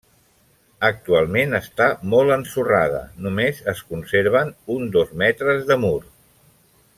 [0.87, 5.97] Actualment està molt ensorrada, només es conserven uns dos metres de mur.